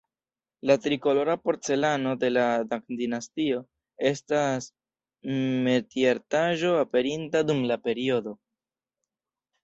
[0.69, 3.59] La tri-kolora porcelano de la Tang-dinastio
[4.09, 4.69] estas
[5.67, 8.35] metiartaĵo aperinta dum la periodo.